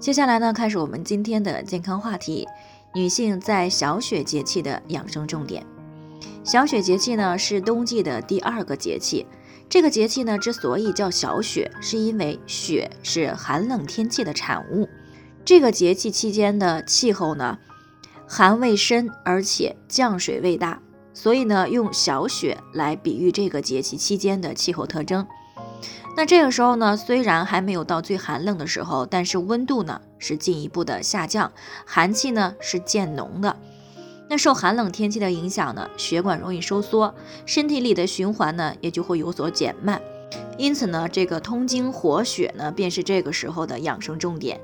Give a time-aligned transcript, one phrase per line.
[0.00, 2.48] 接下来呢，开始我们今天的健康话题：
[2.94, 5.62] 女性在小雪节气的养生重点。
[6.42, 9.26] 小雪节气呢是冬季的第二个节气，
[9.68, 14.88] 这个节气呢之所以叫小雪，是因为雪是寒冷天气的产物。
[15.44, 17.58] 这个节气期间的气候呢
[18.26, 20.80] 寒味深，而且降水未大，
[21.12, 25.26] 所以呢用小雪来比喻这个节气期间的气候特征。
[26.16, 31.50] 那这个时候呢，虽然还没有到最寒冷的时候，但是温度呢是进一步的下降，
[31.86, 33.56] 寒气呢是渐浓的。
[34.28, 37.14] 那受寒冷天气的影响呢，血管容易收缩，
[37.46, 40.00] 身体里的循环呢也就会有所减慢。
[40.58, 44.60] 因此呢，这个通经活血呢，便是这个时候的养生重点。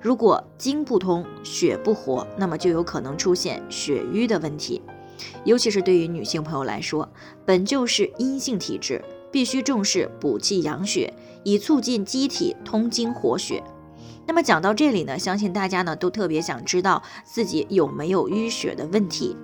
[0.00, 4.80] 如果经不通，血不活，那么就有可能出现血瘀的问题。
[5.44, 7.08] 尤其是对于女性朋友来说，
[7.44, 9.02] 本就是阴性体质。
[9.30, 11.12] 必须重视补气养血，
[11.44, 13.62] 以促进机体通经活血。
[14.26, 19.36] 那么讲到这里呢，相信大家呢都特别想知道自己有没有淤血的问题。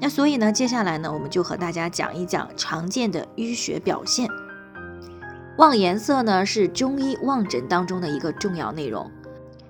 [0.00, 4.28] 那所以呢，接下来呢，我们就和大家讲一讲常见的淤血表现。
[5.58, 9.08] 望颜色呢是中医望诊当中的一个重要内容。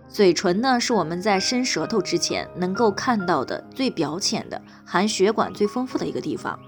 [0.08, 6.58] 嘴唇呢是我们在伸舌头之前能够看到的最表浅的、含血管最丰富的一个地方。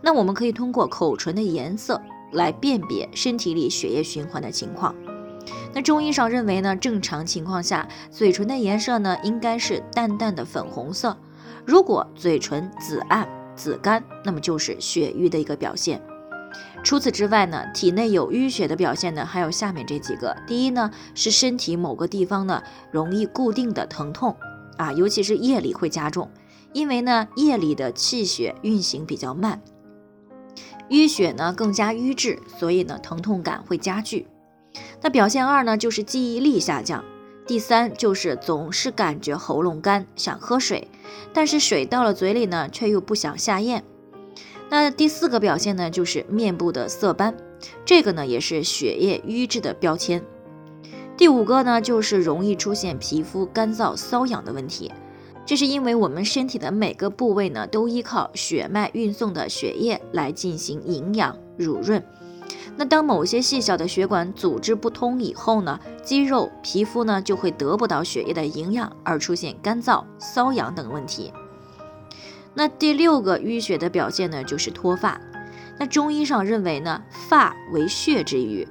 [0.00, 2.00] 那我们可以通过口唇的颜色。
[2.32, 4.94] 来辨别身体里血液循环的情况。
[5.74, 11.16] 那中医上认为呢，正常情况下，嘴唇的颜色呢应该是淡淡的粉红色。
[11.64, 16.02] 如果嘴唇紫暗、紫干，那么就是血瘀的一个表现。
[16.82, 20.34] 除此之外呢，体内有淤血的表现呢，还有下面这几个。
[20.46, 24.34] 第一呢，是身体某个地方呢容易固定的疼痛
[24.78, 26.30] 啊，尤其是夜里会加重，
[26.72, 29.60] 因为呢夜里的气血运行比较慢。
[30.90, 34.26] 淤血呢更加瘀滞，所以呢疼痛感会加剧。
[35.00, 37.04] 那表现二呢就是记忆力下降。
[37.46, 40.88] 第三就是总是感觉喉咙干，想喝水，
[41.32, 43.84] 但是水到了嘴里呢却又不想下咽。
[44.68, 47.34] 那第四个表现呢就是面部的色斑，
[47.86, 50.22] 这个呢也是血液瘀滞的标签。
[51.16, 54.92] 第五个呢就是容易出现皮肤干燥瘙痒的问题。
[55.48, 62.04] 这是因为我们身体的每个部位呢，都依靠血脉运送的血液来进行营养濡润。
[62.76, 71.32] 那当某些细小的血管组织不通以后呢，肌肉、皮肤呢就会得不到血液的营养，而出现干燥、瘙痒等问题。
[72.52, 75.18] 那第六个淤血的表现呢，就是脱发。
[75.78, 78.68] 那中医上认为呢，发为血之余，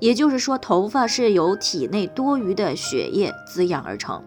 [0.00, 4.22] 也就是说，头发是由体内多余的血液滋养而成。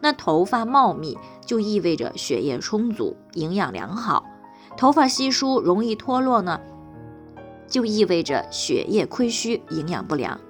[0.00, 4.24] 那头发茂密就意味着血液充足、营养良好；
[4.76, 6.60] 头发稀疏、容易脱落呢，
[7.68, 10.40] 就意味着血液亏虚、营养不良。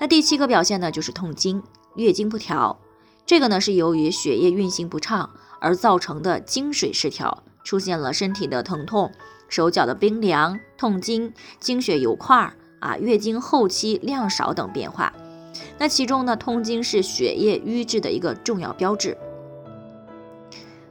[0.00, 1.62] 那第七个表现呢，就是痛经、
[1.96, 2.78] 月经不调。
[3.26, 5.30] 这个呢是由于血液运行不畅
[5.60, 9.12] 而造成的经水失调，出现了身体的疼痛、
[9.48, 15.12] 手脚的冰凉、痛经、经血有块儿啊、月经后期量少等变化。
[15.78, 19.16] 那其中呢，痛经是血液瘀滞的一个重要标志。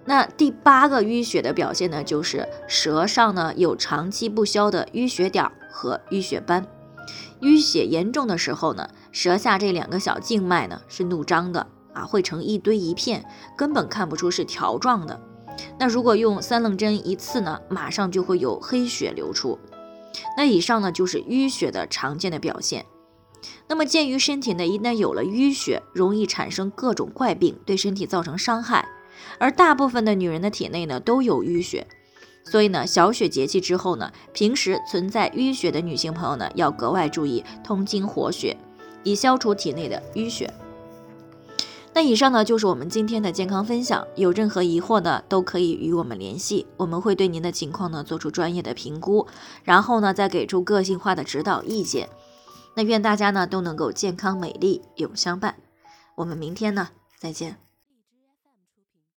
[0.05, 6.65] 那第八个淤血的表现呢，就是舌上呢有长期不消的淤血点和淤血斑。
[7.41, 13.25] 淤血严重的时候呢，舌下这两个小静脉呢是怒张的啊，会成一堆一片，
[13.57, 15.19] 根本看不出是条状的。
[15.77, 19.59] 那如果用三棱针一刺呢，马上就会有黑血流出。
[20.37, 22.85] 那以上呢就是淤血的常见的表现。
[23.67, 28.87] 那么，鉴于身体呢一旦有了淤血，容易产生各种怪病，对身体造成伤害，
[29.39, 31.85] 而大部分的女人的体内呢都有淤血，
[32.43, 38.55] 所以呢，小雪节气之后呢，平时存在淤血的女性朋友呢，要格外注意通经活血，
[39.03, 40.53] 以消除体内的淤血。
[41.93, 49.25] 那以上呢就是我们今天的健康分享，有任何疑惑呢，都可以与我们联系，我们会对您的情况呢做出专业的评估，
[49.63, 52.07] 然后呢再给出个性化的指导意见。
[52.77, 55.55] 那愿大家呢都能够健康美丽永相伴，
[56.13, 57.66] 我们明天呢再见。